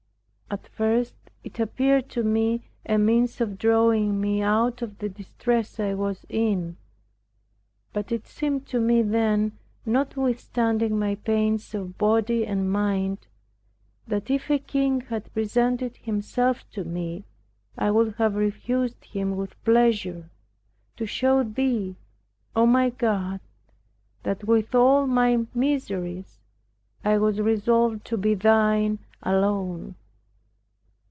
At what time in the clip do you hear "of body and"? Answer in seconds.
11.73-12.69